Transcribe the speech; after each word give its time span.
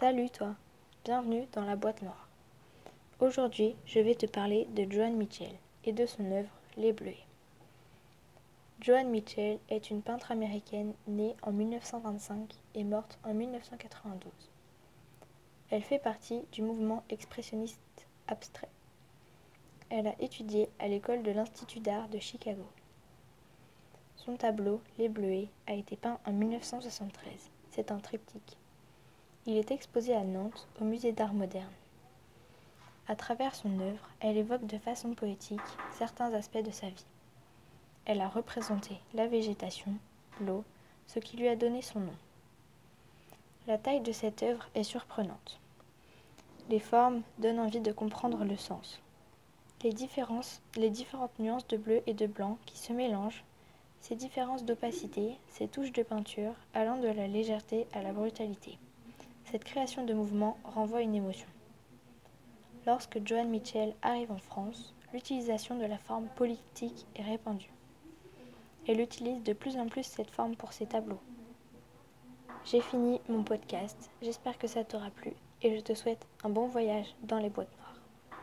Salut 0.00 0.30
toi, 0.30 0.54
bienvenue 1.04 1.48
dans 1.50 1.64
la 1.64 1.74
boîte 1.74 2.02
noire. 2.02 2.28
Aujourd'hui, 3.18 3.74
je 3.84 3.98
vais 3.98 4.14
te 4.14 4.26
parler 4.26 4.68
de 4.76 4.88
Joan 4.88 5.16
Mitchell 5.16 5.50
et 5.82 5.90
de 5.90 6.06
son 6.06 6.24
œuvre 6.30 6.52
Les 6.76 6.92
Bleuets. 6.92 7.26
Joan 8.80 9.08
Mitchell 9.08 9.58
est 9.68 9.90
une 9.90 10.02
peintre 10.02 10.30
américaine 10.30 10.94
née 11.08 11.34
en 11.42 11.50
1925 11.50 12.54
et 12.76 12.84
morte 12.84 13.18
en 13.24 13.34
1992. 13.34 14.30
Elle 15.70 15.82
fait 15.82 15.98
partie 15.98 16.42
du 16.52 16.62
mouvement 16.62 17.02
expressionniste 17.10 18.06
abstrait. 18.28 18.70
Elle 19.90 20.06
a 20.06 20.14
étudié 20.22 20.68
à 20.78 20.86
l'école 20.86 21.24
de 21.24 21.32
l'Institut 21.32 21.80
d'art 21.80 22.08
de 22.08 22.20
Chicago. 22.20 22.68
Son 24.14 24.36
tableau, 24.36 24.80
Les 24.96 25.08
Bleuets, 25.08 25.48
a 25.66 25.72
été 25.72 25.96
peint 25.96 26.20
en 26.24 26.30
1973. 26.30 27.50
C'est 27.72 27.90
un 27.90 27.98
triptyque. 27.98 28.56
Il 29.50 29.56
est 29.56 29.70
exposé 29.70 30.14
à 30.14 30.24
Nantes, 30.24 30.68
au 30.78 30.84
musée 30.84 31.12
d'art 31.12 31.32
moderne. 31.32 31.72
À 33.06 33.16
travers 33.16 33.54
son 33.54 33.80
œuvre, 33.80 34.06
elle 34.20 34.36
évoque 34.36 34.66
de 34.66 34.76
façon 34.76 35.14
poétique 35.14 35.58
certains 35.90 36.34
aspects 36.34 36.62
de 36.62 36.70
sa 36.70 36.90
vie. 36.90 37.06
Elle 38.04 38.20
a 38.20 38.28
représenté 38.28 38.98
la 39.14 39.26
végétation, 39.26 39.94
l'eau, 40.42 40.64
ce 41.06 41.18
qui 41.18 41.38
lui 41.38 41.48
a 41.48 41.56
donné 41.56 41.80
son 41.80 42.00
nom. 42.00 42.14
La 43.66 43.78
taille 43.78 44.02
de 44.02 44.12
cette 44.12 44.42
œuvre 44.42 44.68
est 44.74 44.82
surprenante. 44.82 45.58
Les 46.68 46.78
formes 46.78 47.22
donnent 47.38 47.60
envie 47.60 47.80
de 47.80 47.92
comprendre 47.92 48.44
le 48.44 48.56
sens. 48.58 49.00
Les, 49.82 49.94
différentes 49.94 50.60
nuances 51.38 51.68
de 51.68 51.78
bleu 51.78 52.02
et 52.06 52.12
de 52.12 52.26
blanc 52.26 52.58
qui 52.66 52.76
se 52.76 52.92
mélangent, 52.92 53.44
ces 54.02 54.14
différences 54.14 54.66
d'opacité, 54.66 55.38
ces 55.48 55.68
touches 55.68 55.92
de 55.92 56.02
peinture 56.02 56.52
allant 56.74 56.98
de 56.98 57.08
la 57.08 57.26
légèreté 57.26 57.86
à 57.94 58.02
la 58.02 58.12
brutalité. 58.12 58.78
Cette 59.50 59.64
création 59.64 60.04
de 60.04 60.12
mouvement 60.12 60.58
renvoie 60.62 61.00
une 61.00 61.14
émotion. 61.14 61.48
Lorsque 62.86 63.26
Joan 63.26 63.48
Mitchell 63.48 63.94
arrive 64.02 64.30
en 64.30 64.36
France, 64.36 64.94
l'utilisation 65.14 65.78
de 65.78 65.86
la 65.86 65.96
forme 65.96 66.28
politique 66.36 67.06
est 67.16 67.22
répandue. 67.22 67.72
Elle 68.86 69.00
utilise 69.00 69.42
de 69.42 69.54
plus 69.54 69.78
en 69.78 69.86
plus 69.86 70.02
cette 70.02 70.30
forme 70.30 70.54
pour 70.54 70.74
ses 70.74 70.84
tableaux. 70.84 71.20
J'ai 72.66 72.82
fini 72.82 73.22
mon 73.30 73.42
podcast, 73.42 74.10
j'espère 74.20 74.58
que 74.58 74.66
ça 74.66 74.84
t'aura 74.84 75.08
plu 75.08 75.32
et 75.62 75.74
je 75.74 75.80
te 75.80 75.94
souhaite 75.94 76.26
un 76.44 76.50
bon 76.50 76.66
voyage 76.66 77.14
dans 77.22 77.38
les 77.38 77.48
boîtes 77.48 77.74
noires. 77.78 77.87